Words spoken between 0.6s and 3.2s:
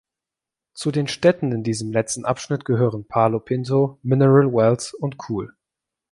Zu den Städten in diesem letzten Abschnitt gehören